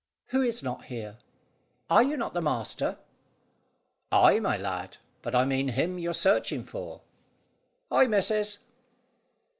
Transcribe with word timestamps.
"Who 0.29 0.41
is 0.41 0.63
not 0.63 0.85
here? 0.85 1.19
Are 1.87 2.03
not 2.03 2.29
you 2.33 2.33
the 2.33 2.41
master?" 2.41 2.97
"Ay, 4.11 4.39
my 4.39 4.57
lad, 4.57 4.97
but 5.21 5.35
I 5.35 5.45
mean 5.45 5.67
him 5.67 5.99
you're 5.99 6.15
searching 6.15 6.63
for. 6.63 7.01
Hi! 7.91 8.07
Missus!" 8.07 8.57